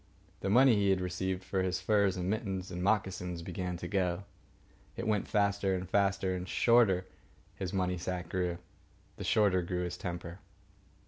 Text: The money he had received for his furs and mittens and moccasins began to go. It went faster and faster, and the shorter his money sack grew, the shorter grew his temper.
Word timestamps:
The 0.39 0.49
money 0.49 0.73
he 0.77 0.89
had 0.89 0.99
received 0.99 1.43
for 1.43 1.61
his 1.61 1.79
furs 1.79 2.17
and 2.17 2.27
mittens 2.27 2.71
and 2.71 2.81
moccasins 2.81 3.43
began 3.43 3.77
to 3.77 3.87
go. 3.87 4.23
It 4.95 5.05
went 5.05 5.27
faster 5.27 5.75
and 5.75 5.87
faster, 5.87 6.33
and 6.33 6.47
the 6.47 6.49
shorter 6.49 7.05
his 7.53 7.71
money 7.71 7.99
sack 7.99 8.27
grew, 8.27 8.57
the 9.17 9.23
shorter 9.23 9.61
grew 9.61 9.83
his 9.83 9.97
temper. 9.97 10.39